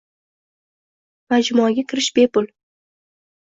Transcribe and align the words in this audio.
Majmuaga 1.29 1.87
kirish 1.89 2.11
bepul 2.17 2.51